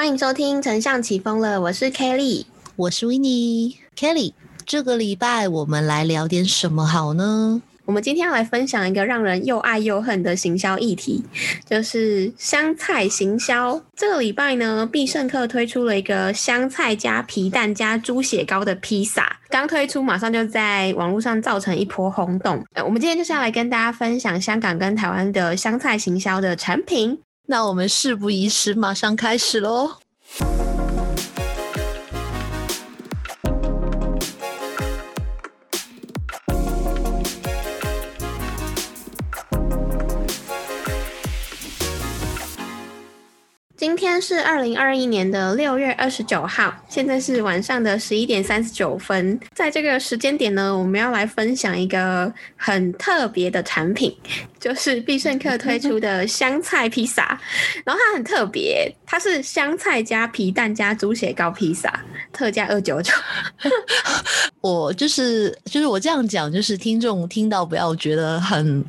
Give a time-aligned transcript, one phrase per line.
[0.00, 4.32] 欢迎收听《丞相起风了》，我是 Kelly，我是 w i n n e Kelly，
[4.64, 7.60] 这个礼拜我们来聊点什么好呢？
[7.84, 11.22] 我们今天要来分享一个让人又爱又恨的行销议题，
[11.68, 13.78] 就是香菜行销。
[13.94, 22.64] 这个礼拜呢，必胜客推出了一个香菜加皮蛋加猪血糕的披萨，刚推出马上就在网络上造成一波轰动。
[22.72, 27.18] 呃，我们今天就是要来跟大家分享香港跟台湾的香菜行销的产品。
[27.46, 29.96] 那我们事不宜迟，马上开始喽。
[43.80, 49.40] 今天是二零二一年的六月二十九号，现在是晚上的十一点三十九分。
[49.54, 54.14] 在这个时间点呢，我们要来分享一个很特别的产品，
[54.58, 57.40] 就是必胜客推出的香菜披萨。
[57.82, 63.14] 然后它很特别，它是香菜加皮蛋加猪血糕披萨，特价二九九。
[64.60, 68.84] 我就是就是我这样讲，就是听众听到不要觉得很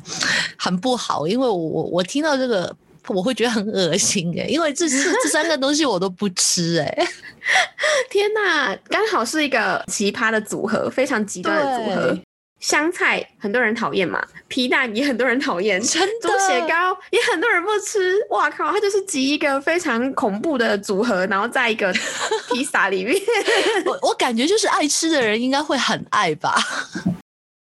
[0.58, 2.76] 很不好，因为我我我听到这个。
[3.08, 7.06] 我会觉得很恶心哎，因为这是这三个东西我都不吃哎。
[8.10, 12.18] 天哪，刚好是一个奇葩的组合，非常极端的组合。
[12.60, 18.16] 香菜很多人讨厌嘛，皮蛋也很多人讨厌，猪血糕也很多人不吃。
[18.30, 21.92] 哇靠，它就是集一个非常恐怖的组合，然后在一个
[22.52, 23.20] 披萨里面。
[23.84, 26.54] 我我感觉就是爱吃的人应该会很爱吧。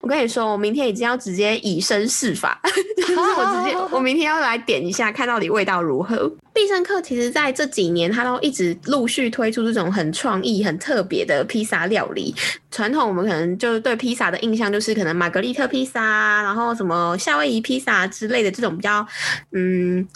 [0.02, 2.60] 我跟你说，我明天已经要直接以身试法，
[2.98, 6.28] 就是我直接， 我明天要来点一下，看到底味道如何。
[6.52, 12.34] 必胜客其实在这几年，它都一直陆续推出这种很创意、很特别的披萨料理。
[12.72, 19.06] 传统我们可能就是对披萨的印象就是可能玛格丽特披萨，然后什么夏威夷披萨之类的这种比较
[19.52, 20.06] 嗯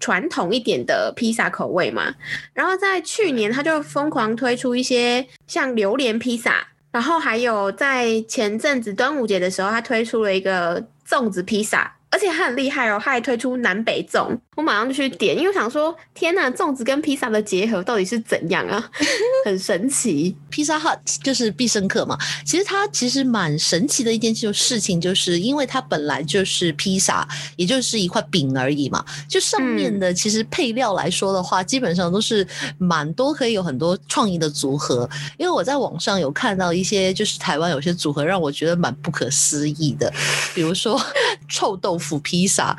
[0.00, 2.12] 传统一点的披萨口味嘛。
[2.52, 6.66] 然后在去年，它就疯狂推出一些像榴莲披萨。
[6.96, 11.92] 然后还有在前阵子端午节的时候，他推出了一个粽子披萨。
[12.08, 18.90] 而且它很厉害哦，他还推出南北粽，我马上就去点，因为我想说，天呐，粽子跟披萨的结合到底是怎样啊？
[19.44, 20.34] 很神奇。
[20.56, 35.06] 披萨 hut 就是必胜客嘛，其实它其实蛮神奇的一件事情，就是因为它本来就是披萨，也就是一块饼而已嘛，就上面的其实配料来说的话，基本上都是蛮多可以有很多创意的组合。
[35.36, 40.10] 因为我在网上有看到一些，就是台湾有些组合让我觉得蛮不可思议的，
[40.54, 40.98] 比如说
[41.50, 42.06] 臭豆腐。
[42.06, 42.78] 腐披萨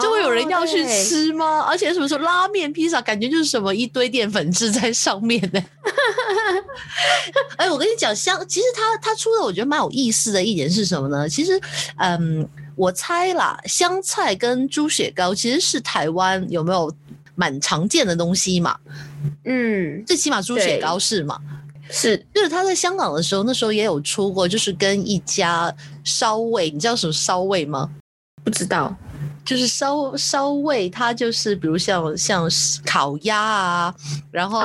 [0.00, 1.60] 就会有人要去吃吗？
[1.68, 5.62] 而且什么说拉面披萨，感觉就是什么一堆淀粉质在上面呢？
[7.56, 11.28] 哎，我跟你讲，香其实他他出的我觉得蛮有意思的一点是什么呢？
[11.28, 11.60] 其实，
[11.96, 16.92] 嗯，我猜啦，香菜跟猪血糕其实是台湾有没有
[17.34, 18.76] 蛮常见的东西嘛？
[19.44, 21.38] 嗯，最起码猪血糕是嘛？
[21.90, 25.74] 是，就是他在香港的时候，那时候也有出过，就是跟一家
[26.04, 27.90] 烧味，你知道什么烧味吗？
[28.44, 28.94] 不知道，
[29.44, 32.48] 就是烧烧味，它就是比如像像
[32.86, 33.94] 烤鸭啊，
[34.30, 34.60] 然后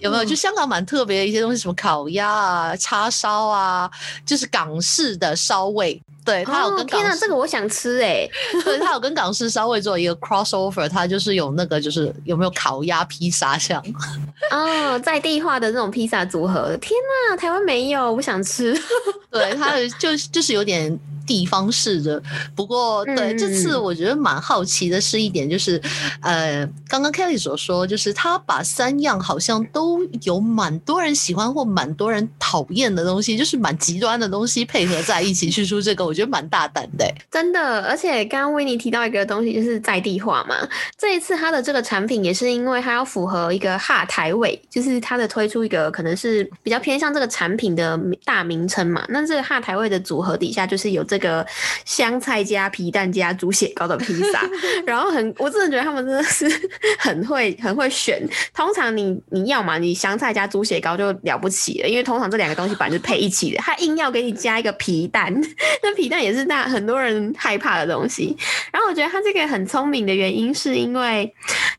[0.00, 3.90] 有没有就香港蛮特别的一些东西，什么烤鸭啊、叉烧啊，
[4.24, 6.00] 就是港式的烧味。
[6.24, 8.28] 对，它有跟港天哪，这个我想吃哎！
[8.64, 13.84] 对，它有跟港式烧味做一个 crossover，它就是有那个就是有没有烤鸭披萨像？
[14.52, 16.92] 哦，在地化的那种披萨组合，天
[17.28, 18.72] 哪，台湾没有，我想吃。
[19.32, 20.96] 对，它就就是有点。
[21.26, 22.22] 地方式的，
[22.54, 25.80] 不过对这次我觉得蛮好奇的是一点就是，
[26.20, 37.06] 呃，刚刚 Kelly 所说，就是他把三样好像都有蛮多人喜欢或蛮多人讨厌的东西，就是蛮极端的东西配合在一起去出这个，我觉得蛮大胆的。
[37.30, 40.56] 真的，而且刚刚维尼提到一个东西，就是在地化嘛。
[40.98, 49.04] 这一次他的这个产品也是因为他要符合一个哈台味，就是他的推出一个可能是比较偏向这个产品的大名称嘛。
[49.08, 51.02] 那这个哈台味的组合底下就是有。
[51.12, 51.46] 这个
[51.84, 54.40] 香菜加皮蛋加猪血糕的披萨，
[54.86, 56.50] 然后很，我真的觉得他们真的是
[56.98, 58.26] 很会很会选。
[58.54, 65.30] 通常你你要嘛，你香菜加猪血糕就了不起了，因为通常这两个东西本来就配一起的，他硬要给你加一个皮蛋，
[65.84, 68.34] 那皮蛋也是大很多人害怕的东西。
[68.72, 71.30] 然后我觉得他这个很聪明的原因，是因为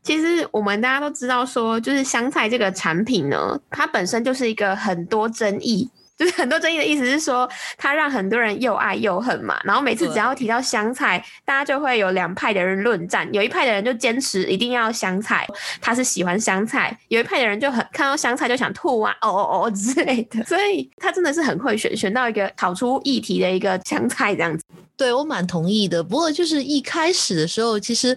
[0.04, 5.90] 其实我们大家都知道说，就是香菜这个产品呢，它本身就是一个很多争议。
[6.16, 9.58] 就是很多争议的意思是说，它让很多人又爱又恨嘛。
[9.64, 13.28] 然后每次只要提到香菜，大家就会有两派的人论战。
[13.32, 15.46] 有一派的人就坚持一定要香菜，
[15.80, 20.44] 他是喜欢香菜；有一派的人就很看到香菜就想吐啊，哦哦哦之类的。
[20.44, 24.62] 所以他真的是很会选，选到一个炒出议题的一个香菜这样子。
[24.96, 26.02] 对我蛮同意的。
[26.02, 28.16] 不过就是一开始的时候，其实。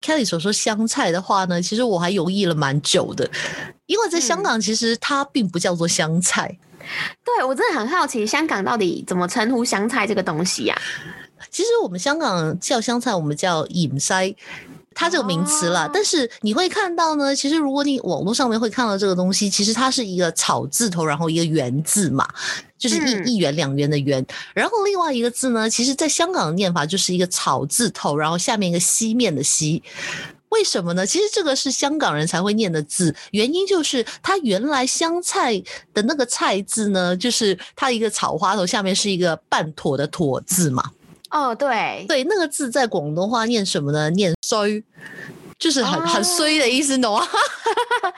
[0.00, 3.28] Kelly 所说香菜的话呢，其实我还犹豫了蛮久的，
[3.86, 6.56] 因为在香港其实它并不叫做香菜。
[7.24, 10.80] 对我真的很好奇，香港到底怎么称呼香菜这个东西呀？
[11.50, 14.34] 其实我们香港叫香菜，我们叫隐塞。
[14.94, 22.26] 它这个名词啦，哦但是你会看到呢，其实如果你网络上面会看到这个东西，其实它是一个草字头，然后一个元字嘛，
[22.76, 29.80] 就是一、嗯一元两元的元，然后另外一个字呢，其实在香港的念法就是一个草字头，然后下面一个西面的西。
[30.50, 31.06] 为什么呢？
[31.06, 35.62] 其实这个是香港人才会念的字，原因就是它原来香菜
[35.92, 40.92] 的那个菜字呢，就是它一个草花头下面是一个半妥的妥字嘛。
[41.30, 44.08] 哦，对，对，那个字在广东话念什么呢？
[44.10, 44.82] 念衰，
[45.58, 47.26] 就是很、很衰的意思，你懂吗？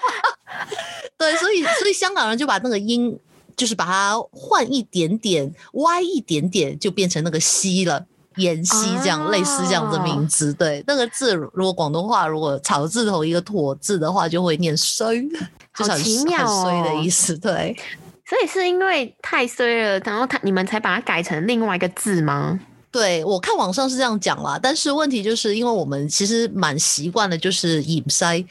[1.19, 3.19] 对，所以所以香港人就把那个音，
[3.56, 8.06] 就是把它换一点点，歪一点点，就变成那个西了。
[8.37, 15.29] 妍希这样、类似这样的名字，对那个字，如果广东话如果草字头一个妥字的话，就会念衰，
[15.75, 17.37] 就是奇妙很衰的哦意思。
[17.37, 17.77] 对，
[18.25, 22.59] 所以是因为太衰了，然后他你们才把它改成另外一个字吗？
[22.93, 28.44] 对我看网上是这样讲啦，但是问题就是因为我们其实蛮习惯的，就是隐塞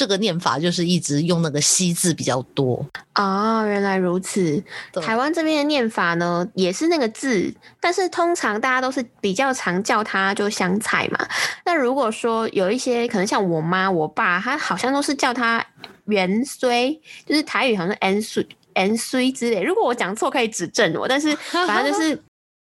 [0.00, 2.82] 这个念法，就是一直用那个“西”字比较多。
[3.16, 4.64] 哦，原来如此。
[4.94, 11.28] 台湾这边的念法呢，也是那个字，但是通常大家都是比较常叫它就香菜嘛。
[11.66, 15.62] 那如果说有一些可能像我妈、我爸，他好像都是叫它
[16.06, 19.62] 元衰，就是台语好像是 n 衰 n 衰之类。
[19.62, 22.18] 如果我讲错，可以指正我，但是反正就是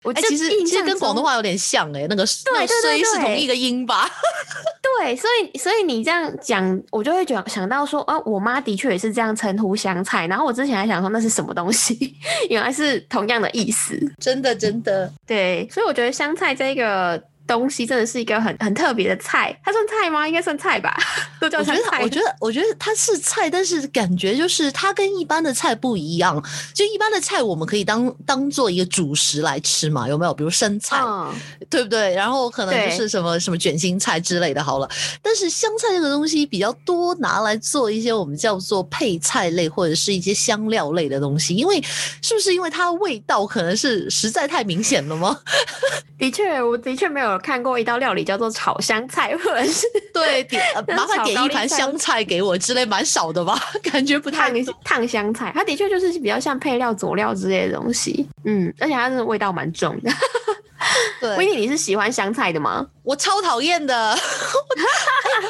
[0.06, 4.08] 我其实其实跟广东话有点像哎、那个那个对对衰是同一个音吧？
[5.00, 10.26] 对，所以所以你这样讲，我就会觉想到说，啊，我妈的确也是这样称呼香菜。
[10.29, 12.14] 然后我之前还想说那是什么东西，
[12.49, 14.00] 原来是同样的意思。
[14.20, 20.27] 真的真的，对，所以我觉得香菜这个东西真的是一个很很特别的菜，它算菜吗？
[20.27, 20.97] 应该算菜吧，
[21.41, 21.81] 都叫我觉得。
[22.03, 26.43] 我觉得我觉得它是菜，但是感觉就是它跟一般的菜不一样。
[26.75, 30.35] 就一般的菜我们可以当当做一个主食来吃嘛，有没有？
[30.35, 31.33] 比如生菜，嗯，
[31.71, 32.15] 对不对？
[32.15, 34.89] 然后可能就是什么什么卷心菜之类的，好了。
[35.23, 41.81] 但是香菜这个东西比较多拿来做一些我们叫做配菜类或者是一些香料类的东西，因为
[42.23, 45.39] 是不是因为它的味道可能是实在太明显了吗？
[46.19, 53.59] 的确，我的确没有看过一道料理叫做炒香菜，或者是对，点、 呃、麻烦炒点一盘香菜给我之类，蛮少的吧？
[53.91, 58.27] 感觉不太烫烫香菜，它的确就是比较像配料、佐料之类的东西。
[58.44, 60.11] 嗯，而且它真的味道蛮重的。
[61.21, 61.37] 对。
[61.37, 62.87] 维尼，你是喜欢香菜的吗？
[63.03, 64.13] 我超讨厌的。
[64.13, 64.21] 哎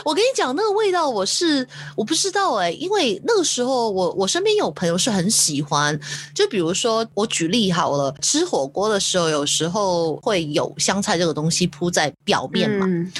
[0.04, 1.66] 我跟你讲，那个味道我是
[1.96, 5.98] 我不知道哎、因为那个时候我我身边有朋友是很喜欢，
[6.34, 13.10] 就比如说我举例好了，吃火锅的时候有时候会有香菜这个东西铺在表面嘛，嗯，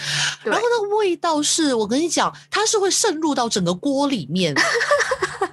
[0.45, 4.55] 然后那个味道是我跟你讲，它是会渗入到整个锅里面。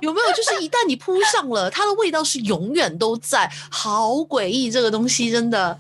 [0.02, 0.34] 有没有？
[0.36, 4.70] 就是一旦你铺上了，它的味道是永远都在，好诡异！
[4.70, 5.78] 这个东西真的，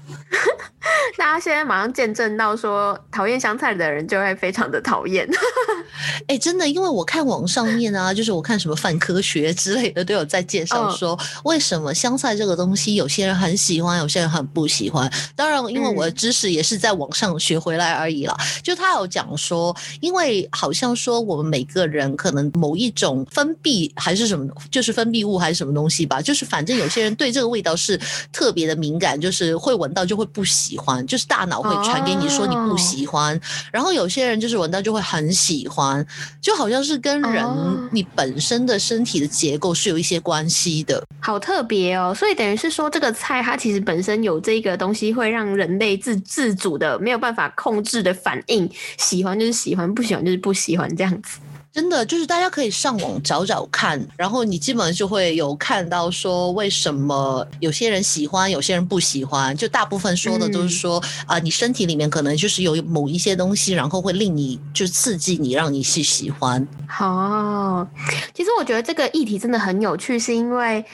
[1.18, 5.28] 大家现在马上见证到说，讨厌香菜的人就会非常的讨厌。
[6.28, 15.12] 哎、真的，因为我看网上面啊，就是我看什么泛科学之类的都有在介绍嗯说，为什么香菜这个东西，有些人很喜欢，有些人很不喜欢。
[15.36, 18.36] 当然，因为我的嗯知识也是在网上学回来而已啦。
[18.62, 28.00] 就他有讲说，因为好像说我们每个人可能某一种分泌还是什么，就是分泌物还是什么东西吧，就是反正有些人对这个味道是
[28.32, 33.40] 特别的敏感，就是会闻到就会不喜欢，就是大脑会传给你说你不哦喜欢。
[33.72, 36.06] 然后有些人就是闻到就会很喜欢，
[36.42, 41.04] 就好像是跟人哦你本身的身体的结构是有一些关系的。
[41.20, 51.40] 好特别哦，所以等于是说，这个菜它其实本身有这个东西，会让人类自自主的没有办法控制的反应，喜欢就是喜欢，不喜欢就是不喜欢这样子。
[51.74, 59.58] 真的就是大家可以上网找找看，然后你基本上就会有看到说为什么有些人喜欢，有些人不喜欢。
[59.58, 66.66] 就大部分说的都是说啊、你身体里面可能就是有某一些东西，然后会令你就刺激你，让你去喜欢。
[66.88, 67.88] 好，
[68.36, 70.86] 其实我觉得这个议题真的很有趣，是因为，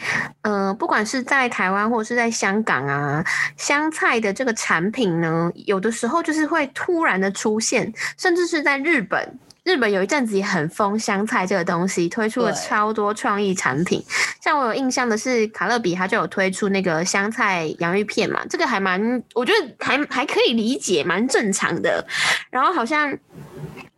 [0.44, 3.22] 呃，不管是在台湾或者是在香港啊，
[3.58, 9.38] 香菜的这个产品呢，有的时候就是会突然的出现，甚至是在日本。
[9.64, 14.04] 日本有一阵子也很疯香菜这个东西，推出了超多创意产品。
[14.42, 22.06] 像我有印象的是，卡乐比它就有推出那个香菜洋芋片嘛，这个还蛮，我觉得还还可以理解，蛮正常的。
[22.50, 23.16] 然后好像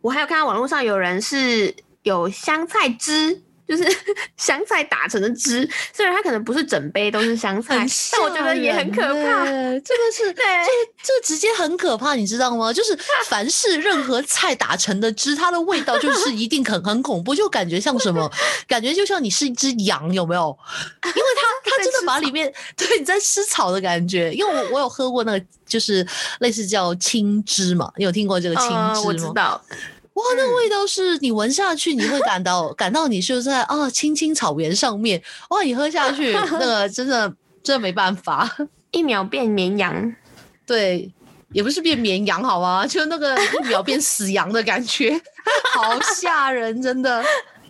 [0.00, 3.40] 我还有看到网络上有人是有香菜汁，
[3.76, 3.96] 就就是
[4.36, 9.44] 香菜打成的汁，虽然它可能不是整杯都是香菜，但我觉得也很可怕。
[9.46, 10.70] 这个是 对，这
[11.02, 12.72] 这直接很可怕，你知道吗？
[12.72, 18.30] 就是凡是任何菜打成的汁，它的味道就是一定很很恐怖，就感觉像什么？
[18.68, 20.56] 感觉就像你是一只羊，有没有？
[21.04, 24.32] 因为它 它真的把里面对你在吃草的感觉。
[24.32, 26.06] 因为我我有喝过那个，就是
[26.40, 29.00] 类似叫青汁嘛，你有听过这个青汁吗？
[29.02, 29.60] 我知道。
[30.14, 35.22] 哇，那个味道是你闻下去，你会感到感到你是在啊青青草原上面。
[35.48, 38.50] 哇，你喝下去，那个真的真的没办法，
[38.92, 40.14] 一秒变绵羊。
[40.66, 41.10] 对，
[41.52, 42.86] 也不是变绵羊好吗？
[42.86, 45.18] 就那个一秒变死羊的感觉，
[45.74, 47.24] 好吓人，真的。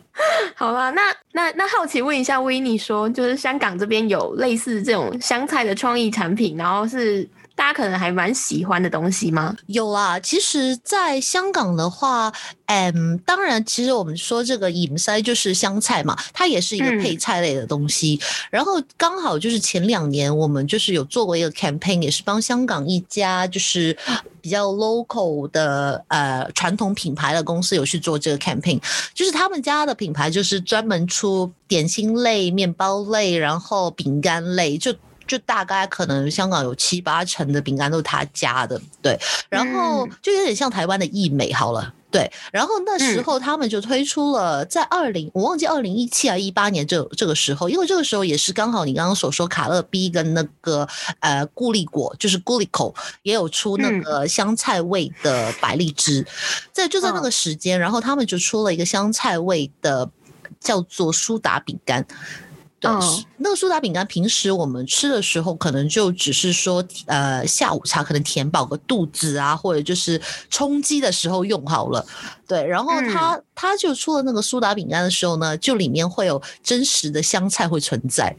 [0.57, 7.29] 好啦，那那那好奇问一下维尼，说就是香港这边有类似这种香菜的创意产品，然后是。
[7.54, 9.56] 大家可能还蛮喜欢的东西吗？
[9.66, 12.32] 有啊，其实，在香港的话，
[12.66, 18.18] 嗯，当然，其实我们说这个饮塞就是香菜嘛，它也是一个配菜类的东西。
[18.50, 23.97] 然后刚好就是前两年，我们就是有做过一个 campaign，也是帮香港一家就是
[24.40, 28.80] 比较 local 的呃传统品牌的公司有去做这个 campaign，
[29.14, 34.94] 就是他们家的品牌就是专门出点心类、面包类，然后饼干类就。
[35.33, 50.87] 就大概可能香港有七八成的饼干都是他家的，对，然后就有点像台湾的益美好了，对，然后那时候他们就推出了在二零，我忘记二零一七啊一八年这这个时候，因为这个时候也是刚好你刚刚所说卡乐 B 跟那个
[51.21, 56.27] 呃固力果，就是固力口也有出那个香菜味的百利滋，
[56.75, 60.11] 在就在那个时间，然后他们就出了一个香菜味的
[60.61, 62.07] 叫做苏打饼干。
[62.83, 62.91] 对，
[63.37, 70.21] 那个苏打饼干，平时我们吃的时候，可能就只是说，呃，下午茶可能填饱个肚子啊，或者就是
[70.51, 72.05] 充饥的时候用好了。
[72.49, 78.37] 对，然后它它就出了那个苏打饼干的时候呢，就里面会有真实的香菜会存在。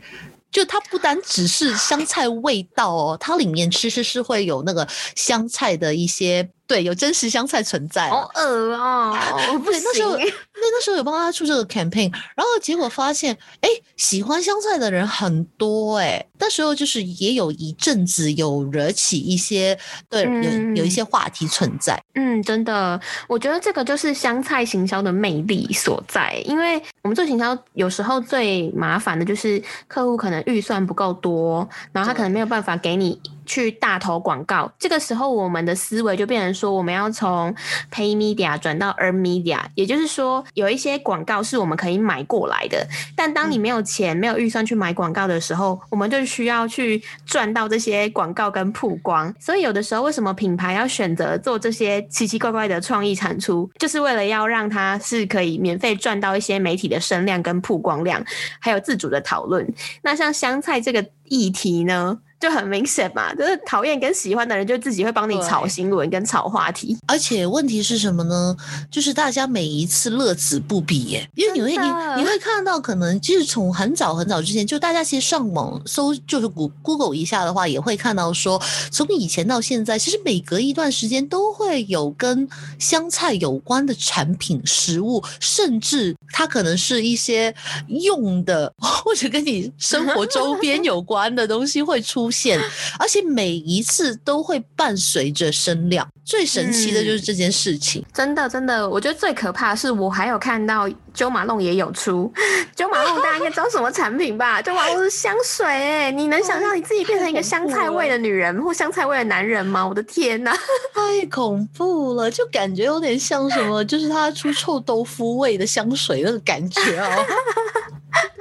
[0.51, 8.07] 就它不单只是香菜味道哦，它里面其实是会有那个香菜的一些，对，有真实香菜存在。
[8.07, 9.17] 好恶啊！
[9.65, 10.15] 对，那时候
[10.63, 19.77] 那那时候有帮他出这个 campaign，然后结果发现，哎，喜欢香菜的人很多，哎，那时候就是也有一阵子有惹起一些，
[20.09, 22.01] 对，有有一些话题存在。
[22.15, 33.19] 嗯，真的，我觉得这个就是香菜行销的魅力所在，因为我们做行销有时候最麻烦的就是客户可能预算不够多，然后他可能没有办法给你。
[33.45, 37.53] 去大投广告，这个时候我们的思维就变成说，我们要从
[37.91, 49.33] pay media 转到 earn media，也就是说，有一些广告是我们可以买过来的，但当你没有钱、没有预算去买广告的时候，我们就需要去赚到这些广告跟曝光。
[49.39, 58.23] 所以有的时候，为什么品牌要选择做这些奇奇怪怪的创意产出，就是为了要让它是可以免费赚到一些媒体的声量跟曝光量，
[58.59, 59.67] 还有自主的讨论。
[60.01, 62.19] 那像香菜这个议题呢？
[62.43, 66.97] 就很明显嘛，就是讨厌跟喜欢的人，就自己会帮你炒新闻跟炒话题。
[67.07, 68.53] 而且问题是什么呢？
[68.91, 82.45] 就是大家每一次乐此不疲耶，因为你会你你会看到，可能就是从很早很早之前，就大家其实上网搜，就是谷 Google 一下的话，也会看到说，从以前到现在，其实每隔一段时间都会有跟
[82.77, 87.55] 香菜有关的产品、食物，甚至它可能是一些
[87.87, 92.32] 用的， 或者跟你生活周边有关的东西会出。
[92.33, 92.59] 现，
[92.99, 98.03] 而且每一次都会伴随着声量，最神奇的就是这件事情。
[98.11, 102.33] 真的，真的，我觉得最可怕的是，我还有看到九马龙也有出
[102.75, 104.59] 九马龙，大家应该知道什么产品吧？
[104.61, 109.85] 九马龙是香水，哎，你能想象你自己变成一个 香菜味的女人或香菜味的男人吗？
[109.87, 110.51] 我的天哪，
[110.95, 117.25] 太恐怖了，就感觉有点像什么，就是他出臭豆腐味的香水那个感觉哦。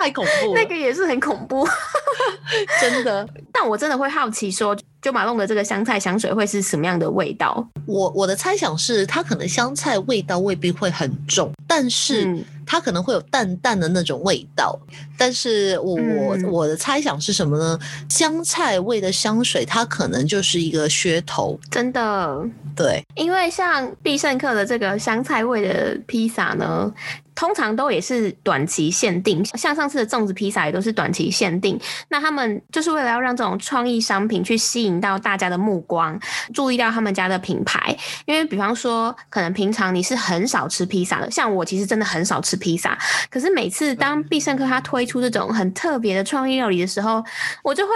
[0.02, 1.64] 太恐怖了， 那个也是很恐怖，
[2.80, 3.26] 真的。
[3.52, 7.64] 但我真的会好奇，说就马龙的这个香菜香水会是什么样的味道？
[7.86, 14.76] 我我的猜想是，它可能香菜味道未必会很重，但是它可能会有淡淡的那种味道。
[15.16, 17.78] 但是我我我的猜想是什么呢？
[18.08, 21.56] 香菜味的香水，它可能就是一个噱头。
[21.70, 22.44] 真的，
[22.74, 26.92] 对，因为像必胜客的这个香菜味的披萨呢。
[27.42, 31.76] 通常都也是短期限定，像上次的粽子披萨也都是短期限定。
[32.08, 36.16] 那他们就是为了要让这种创意商品去吸引到大家的目光，
[36.54, 37.98] 注意到他们家的品牌。
[38.26, 42.96] 因为比方说，可能平常你是很少吃披萨的，像我其实真的很少吃披萨。
[43.28, 47.24] 可是每次当必胜客他推出这种很特别的创意料理的时候，
[47.64, 47.92] 我就会。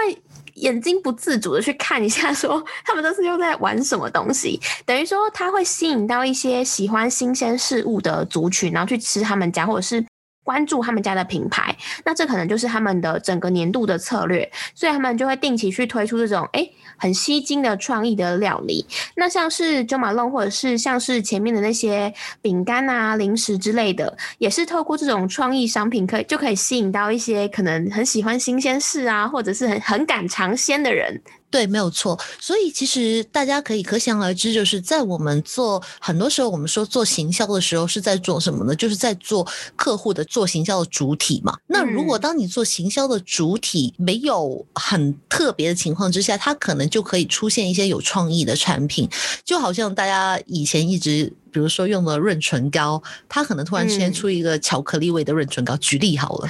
[0.57, 10.05] 眼睛不自主的去看一下， 说他们都是又在玩什么东西，等于说他会吸引到一些喜欢新鲜事物的族群，然后去吃他们家，或者是
[10.47, 11.75] 关注他们家的品牌，
[12.05, 18.85] 那这可能就是他们的整个年度的策略，所以他们就会定期去推出这种哎很吸睛的创意的料理。
[19.17, 31.21] 那像是九马龙，或者是像是前面的那些饼干啊、零食之类的，也是透过这种创意商品，可以就可以吸引到一些可能很喜欢新鲜事啊，或者是很很敢尝鲜的人。
[31.49, 32.19] 对，没有错。
[32.39, 38.75] 所以其实大家可以可想而知，就是在我们做很多时候，我们说做行销的时候是在做什么呢？
[38.75, 41.57] 就是在做客户的做行销的主体嘛。
[41.67, 49.09] 那如果当你做行销的主体没有很特别的情况之下，它可能就可以出现一些有创意的产品，
[49.45, 51.33] 就好像大家以前一直。
[51.51, 55.75] 比如说用了润唇膏，它可能突然之间出一个巧克力味的润唇膏。
[55.77, 56.49] 举例好了，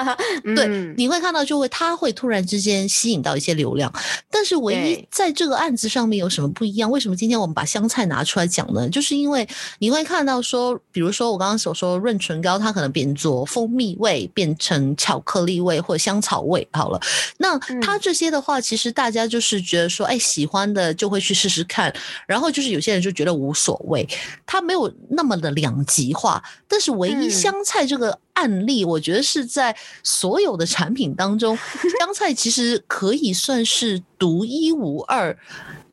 [0.56, 3.92] 对，你会看到就会，它会突然之间吸引到一些流量。
[4.30, 6.90] 但是唯一在这个案子上面有什么不一样？
[6.90, 8.88] 为什么今天我们把香菜拿出来讲呢？
[8.88, 9.46] 就是因为
[9.78, 16.66] 你会看到说，比如说我刚刚所说润唇膏，它可能变做蜂蜜味，变成巧克力味或者香草味。
[16.72, 17.00] 好了，
[17.38, 21.92] 那它这些的话，其实大家就是觉得说，哎，喜欢的就会去试试看，
[22.26, 24.08] 然后就是有些人就觉得无所谓。
[24.50, 31.54] 它没有那么的两极化，但是唯一香菜这个案例，我觉得是在所有的产品当中，
[32.00, 35.36] 香菜其实可以算是独一无二，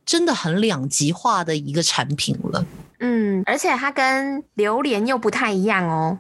[0.06, 2.66] 真的很两极化的一个产品了。
[3.02, 6.18] 嗯，而且它跟榴莲又不太一样哦。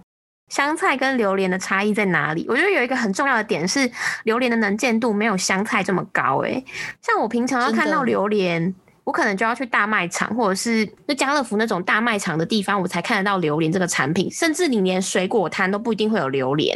[0.49, 2.45] 香菜跟榴莲的差异在哪里？
[2.49, 3.89] 我觉得有一个很重要的点是，
[4.25, 6.39] 榴莲的能见度没有香菜这么高。
[6.39, 6.65] 诶，
[7.01, 8.75] 像我平常要看到榴莲。
[9.05, 14.29] 我可能就要去大卖场，或者是那家乐福那种大卖场的地方，我才看得到榴莲这个产品。
[14.31, 16.75] 甚至你连水果摊都不一定会有榴莲。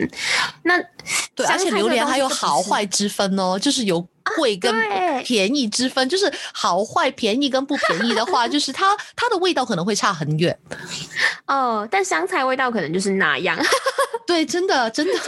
[0.64, 0.80] 那
[1.34, 4.00] 对，而且榴莲还有好坏之分哦，就是有
[4.36, 4.72] 贵跟
[5.24, 6.08] 便宜之分。
[6.08, 10.56] 就是好坏、便宜跟不便宜的话， 就是它它的味道可能会差很远。
[11.48, 13.58] 哦，但香菜味道可能就是那样。
[14.28, 15.14] 对，真的真的。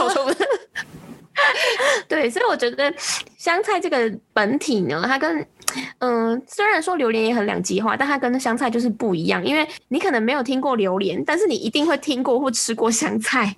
[2.07, 2.93] 对，所以我觉得
[3.37, 5.43] 香菜这个本体呢，它跟
[6.01, 9.45] 嗯，虽然说榴莲也很两极化，但它跟香菜就是不一样。
[9.45, 13.55] 因为你可能没有听过榴莲，但是你一定会听过或吃过香菜。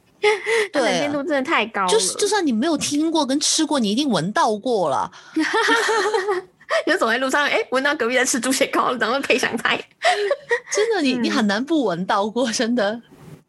[0.72, 1.88] 对，能见度真的太高了。
[1.88, 5.10] 就是就算你没有听过跟吃过，你一定闻到过了。
[6.86, 9.78] 就走在路上，哎，闻到隔壁在吃猪血糕，然后配香菜。
[10.74, 13.02] 真的，你你很难不闻到过，真的。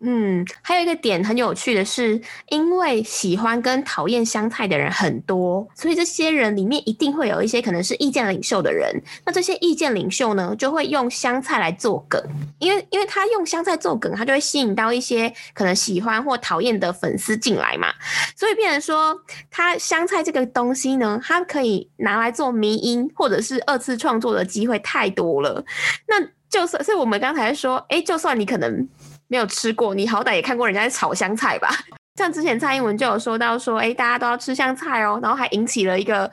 [0.07, 8.95] 嗯，还有一个点很有趣的是，因为喜欢跟讨厌香菜的人很多，所以这些人里面一定会有一些可能是意见领袖的人。
[9.25, 12.23] 那这些意见领袖呢，就会用香菜来做梗，
[12.59, 17.91] 因为因为他用香菜做梗，他就会吸引到一些可能喜欢或讨厌的粉丝进来嘛。
[18.37, 19.19] 所以变成说，
[19.51, 25.65] 他香菜这个东西呢，它可以拿来做迷音或者是二次创作的机会太多了。
[26.07, 28.87] 那就算，所以我们刚才说，哎，就算你可能。
[29.29, 31.69] 没有吃过，你好歹也看过人家在炒香菜吧？
[32.17, 36.31] 像之前蔡英文就有说到说，哎，大家都要吃香菜哦，然后还引起了一个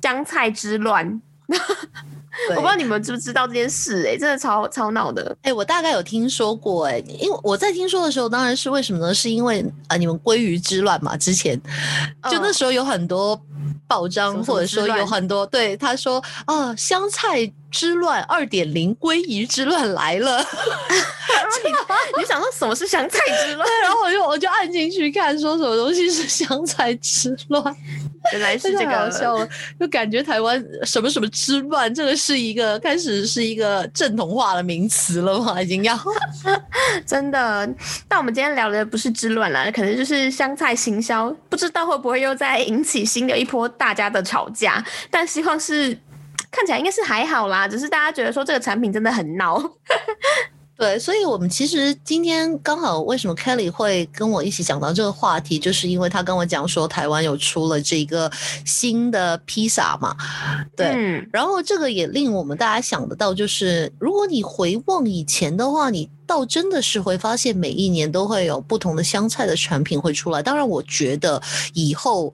[0.00, 1.20] 香菜之乱。
[2.50, 4.06] 我不知道你们知不知道这件事？
[4.06, 5.36] 哎，真的超超闹的。
[5.42, 9.14] 哎，我大概有听说过，哎，因为我在听说的时候，当然是为什么呢？
[9.14, 11.60] 是因为啊，你们鲑鱼之乱嘛，之前
[12.30, 13.40] 就那时候有很多
[13.88, 17.52] 报章，或者说有很多对他说啊，香菜。
[17.68, 20.38] 之乱二点零，鲑鱼之乱来了。
[22.16, 23.68] 你想说什么是香菜之乱？
[23.82, 27.62] 然后我就我就按进去看，说什么东西是香菜之乱。
[28.32, 29.48] 原来是这个，好笑了。
[29.78, 35.60] 就感觉台湾什么什么之乱，这个是一个开始是一个正统化的名词了吗？
[35.60, 35.98] 已经要
[37.06, 37.68] 真的。
[38.08, 44.84] 但我们今天聊的不是之乱啦，可能就是香菜行销，不知道会不会又再引起新的一波大家的吵架。
[45.10, 45.98] 但希望是。
[46.48, 49.58] 看起来应该是还好啦，只是大家觉得说这个产品真的很闹。
[50.76, 58.30] 对，所以我们其实今天刚好为什么 Kelly 会跟我一起讲到这个话题，就是因为他跟我讲说台湾有出了这个
[58.64, 60.14] 新的披萨嘛。
[60.76, 66.10] 对，然后这个也令我们大家想得到，就是如果你回望以前的话，你。
[66.26, 70.42] 倒真的是会发现，每一年都会有不同的香菜的产品会出来。
[70.42, 71.40] 当然，我觉得
[71.72, 72.32] 以后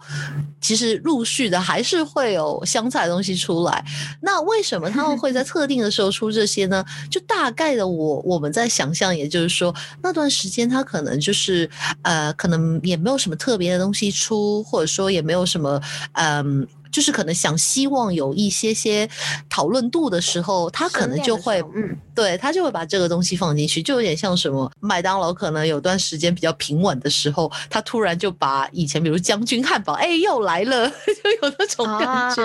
[0.61, 3.85] 其实陆续的还是会有香菜的东西出来。
[4.21, 6.85] 那为什么他们会在 特定的时候出这些呢？
[7.11, 11.69] 就大概的，我我们在想象，也就是说，那段时间他可能就是
[12.03, 15.81] 呃，可能也没有什么特别的东西出，或者说也没有什么
[16.13, 16.67] 嗯。
[16.93, 19.09] 就是可能想希望有一些些
[19.49, 32.43] 讨论度的时候，他可能就会，嗯，对他就会把这个东西放进去，就有点像什么麦当劳可能有段时间比较平稳的时候，他突然就把以前比如将军汉堡，哎，又来了， 就有那种感觉，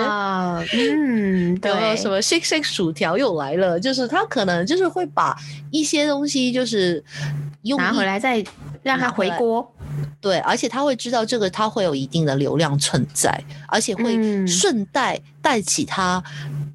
[0.72, 5.36] 嗯， 对，什么 shake shake 薯条又来了，就是他可能就是会把
[5.70, 7.04] 一些东西就是
[7.62, 8.42] 用拿回来再
[8.82, 9.70] 让它回锅。
[10.20, 13.32] 对，而且他会知道这个，他会有一定的流量存在，
[13.68, 16.22] 而且会嗯顺带带起他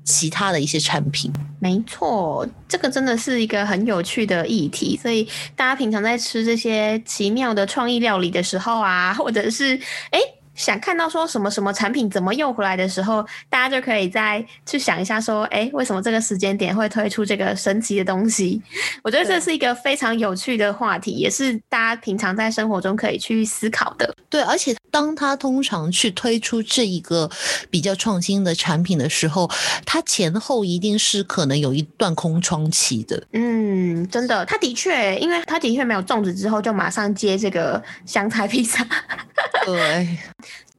[0.04, 1.32] 其他的一些产品。
[1.60, 9.80] 没错，这个真的是一个很有趣的议题，所以大家平常在吃这些奇妙的创意料理的时候啊，或者是
[10.12, 10.20] 诶
[10.56, 18.62] 想看到说什么什么产品怎么用回来的时候，大家就可以再去想一下说，诶，为什么这个时间点会推出这个神奇的东西？
[19.04, 24.16] 我觉得这是一个非常有趣的话题，也是大家平常在生活中可以去思考的。
[24.30, 27.30] 对，而且当他通常去推出这一个
[27.70, 29.50] 比较创新的产品的时候，
[29.86, 33.22] 他前后一定是可能有一段空窗期的。
[33.34, 38.86] 嗯，真的，他的确，因为他的确没有种植之后就马上接这个香菜披萨。
[39.66, 40.18] 对，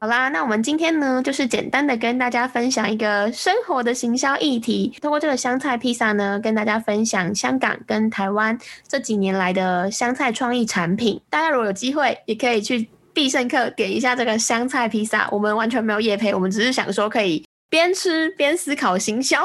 [0.04, 11.18] 好啦，那我们今天呢，就是简单的跟大家分享一个生活的行销议题，通过这个香菜披萨呢，跟大家分享香港跟台湾这几年来的香菜创意产品。
[11.30, 15.26] 大家如果有机会，也可以去必胜客点一下这个香菜披萨。
[15.32, 19.40] 我们完全没有夜配，我们只是想说可以边吃边思考行销。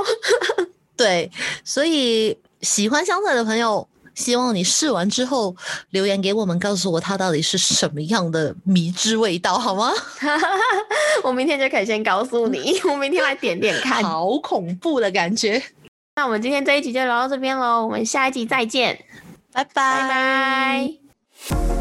[0.98, 1.32] 对，
[1.64, 3.88] 所以喜欢香菜的朋友，
[4.20, 5.56] 希望你试完之后
[5.92, 9.92] 留言给我们，告诉我它到底是什么样的迷之味道，好吗？
[11.24, 14.04] 我明天就可以先告诉你， 我明天来点点看。
[14.04, 15.62] 好恐怖的感觉，
[16.18, 19.00] 那我们今天这一集就聊到这边喽，我们下一集再见，
[19.54, 21.79] 拜拜拜拜。